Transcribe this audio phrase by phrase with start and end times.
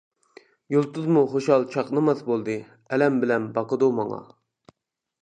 [0.75, 2.57] يۇلتۇزمۇ خۇشال چاقنىماس بولدى،
[2.97, 4.23] ئەلەم بىلەن باقىدۇ ماڭا.